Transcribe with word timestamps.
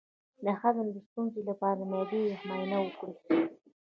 د 0.43 0.45
هضم 0.61 0.87
د 0.93 0.97
ستونزې 1.07 1.41
لپاره 1.49 1.75
د 1.79 1.81
معدې 1.91 2.23
معاینه 2.47 2.77
وکړئ 2.81 3.15